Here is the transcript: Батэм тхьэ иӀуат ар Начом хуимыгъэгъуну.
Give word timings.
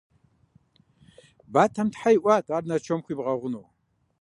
Батэм 1.53 1.87
тхьэ 1.93 2.09
иӀуат 2.15 2.45
ар 2.55 2.63
Начом 2.69 2.99
хуимыгъэгъуну. 3.03 3.63